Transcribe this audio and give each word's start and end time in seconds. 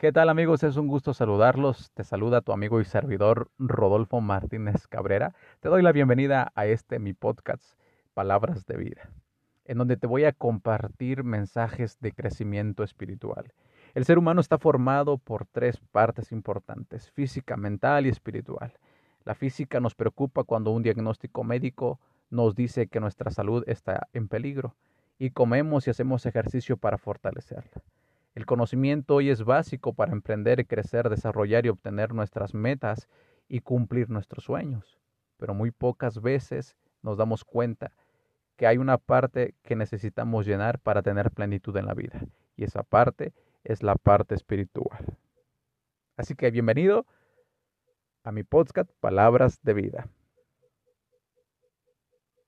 ¿Qué 0.00 0.12
tal 0.12 0.30
amigos? 0.30 0.62
Es 0.62 0.78
un 0.78 0.88
gusto 0.88 1.12
saludarlos. 1.12 1.90
Te 1.92 2.04
saluda 2.04 2.40
tu 2.40 2.52
amigo 2.52 2.80
y 2.80 2.86
servidor 2.86 3.50
Rodolfo 3.58 4.22
Martínez 4.22 4.86
Cabrera. 4.86 5.34
Te 5.60 5.68
doy 5.68 5.82
la 5.82 5.92
bienvenida 5.92 6.52
a 6.54 6.64
este 6.64 6.98
mi 6.98 7.12
podcast, 7.12 7.74
Palabras 8.14 8.64
de 8.64 8.78
Vida, 8.78 9.10
en 9.66 9.76
donde 9.76 9.98
te 9.98 10.06
voy 10.06 10.24
a 10.24 10.32
compartir 10.32 11.22
mensajes 11.22 12.00
de 12.00 12.12
crecimiento 12.12 12.82
espiritual. 12.82 13.52
El 13.92 14.06
ser 14.06 14.16
humano 14.16 14.40
está 14.40 14.56
formado 14.56 15.18
por 15.18 15.44
tres 15.44 15.78
partes 15.92 16.32
importantes, 16.32 17.10
física, 17.10 17.58
mental 17.58 18.06
y 18.06 18.08
espiritual. 18.08 18.72
La 19.26 19.34
física 19.34 19.80
nos 19.80 19.94
preocupa 19.94 20.44
cuando 20.44 20.70
un 20.70 20.82
diagnóstico 20.82 21.44
médico 21.44 22.00
nos 22.30 22.54
dice 22.54 22.86
que 22.86 23.00
nuestra 23.00 23.30
salud 23.30 23.64
está 23.66 24.08
en 24.14 24.28
peligro 24.28 24.76
y 25.18 25.32
comemos 25.32 25.86
y 25.86 25.90
hacemos 25.90 26.24
ejercicio 26.24 26.78
para 26.78 26.96
fortalecerla. 26.96 27.82
El 28.40 28.46
conocimiento 28.46 29.16
hoy 29.16 29.28
es 29.28 29.44
básico 29.44 29.92
para 29.92 30.12
emprender, 30.12 30.66
crecer, 30.66 31.10
desarrollar 31.10 31.66
y 31.66 31.68
obtener 31.68 32.14
nuestras 32.14 32.54
metas 32.54 33.06
y 33.48 33.60
cumplir 33.60 34.08
nuestros 34.08 34.44
sueños. 34.44 34.98
Pero 35.36 35.52
muy 35.52 35.70
pocas 35.70 36.22
veces 36.22 36.74
nos 37.02 37.18
damos 37.18 37.44
cuenta 37.44 37.92
que 38.56 38.66
hay 38.66 38.78
una 38.78 38.96
parte 38.96 39.56
que 39.62 39.76
necesitamos 39.76 40.46
llenar 40.46 40.78
para 40.78 41.02
tener 41.02 41.32
plenitud 41.32 41.76
en 41.76 41.84
la 41.84 41.92
vida. 41.92 42.18
Y 42.56 42.64
esa 42.64 42.82
parte 42.82 43.34
es 43.62 43.82
la 43.82 43.94
parte 43.96 44.36
espiritual. 44.36 45.18
Así 46.16 46.34
que 46.34 46.50
bienvenido 46.50 47.04
a 48.24 48.32
mi 48.32 48.42
podcast 48.42 48.90
Palabras 49.00 49.60
de 49.62 49.74
Vida. 49.74 50.08